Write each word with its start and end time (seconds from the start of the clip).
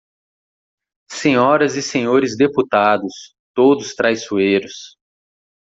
Senhoras 1.11 1.75
e 1.75 1.81
Senhores 1.83 2.35
Deputados, 2.35 3.35
todos 3.53 3.93
traiçoeiros. 3.93 4.97